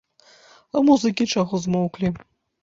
[0.75, 2.13] А музыкі чаго змоўклі?!.